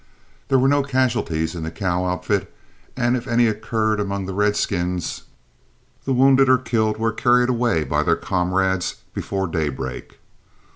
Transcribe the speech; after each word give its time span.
There 0.47 0.57
were 0.57 0.67
no 0.67 0.81
casualties 0.81 1.53
in 1.53 1.61
the 1.61 1.69
cow 1.69 2.05
outfit, 2.05 2.51
and 2.97 3.15
if 3.15 3.27
any 3.27 3.45
occurred 3.45 3.99
among 3.99 4.25
the 4.25 4.33
redskins, 4.33 5.25
the 6.05 6.13
wounded 6.13 6.49
or 6.49 6.57
killed 6.57 6.97
were 6.97 7.13
carried 7.13 7.49
away 7.49 7.83
by 7.83 8.01
their 8.01 8.15
comrades 8.15 8.95
before 9.13 9.45
daybreak. 9.45 10.17